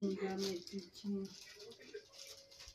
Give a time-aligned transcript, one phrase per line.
[0.00, 1.28] 应该没地方